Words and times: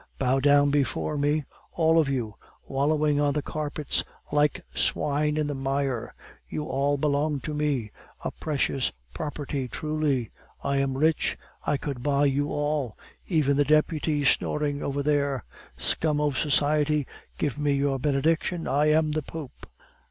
Bow 0.17 0.39
down 0.39 0.71
before 0.71 1.15
me, 1.15 1.45
all 1.73 1.99
of 1.99 2.09
you, 2.09 2.33
wallowing 2.67 3.19
on 3.19 3.35
the 3.35 3.41
carpets 3.43 4.03
like 4.31 4.65
swine 4.73 5.37
in 5.37 5.45
the 5.45 5.53
mire! 5.53 6.15
You 6.49 6.63
all 6.65 6.97
belong 6.97 7.39
to 7.41 7.53
me 7.53 7.91
a 8.23 8.31
precious 8.31 8.91
property 9.13 9.67
truly! 9.67 10.31
I 10.63 10.77
am 10.77 10.97
rich; 10.97 11.37
I 11.67 11.77
could 11.77 12.01
buy 12.01 12.25
you 12.25 12.49
all, 12.51 12.97
even 13.27 13.57
the 13.57 13.63
deputy 13.63 14.25
snoring 14.25 14.81
over 14.81 15.03
there. 15.03 15.43
Scum 15.77 16.19
of 16.19 16.35
society, 16.35 17.05
give 17.37 17.59
me 17.59 17.73
your 17.73 17.99
benediction! 17.99 18.67
I 18.67 18.87
am 18.87 19.11
the 19.11 19.21
Pope." 19.21 19.67